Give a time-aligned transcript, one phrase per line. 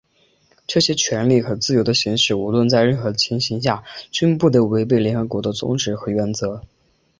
[0.65, 6.63] 这些权利和自由的行使,无论在任何情形下均不得违背联合国的宗旨和原则。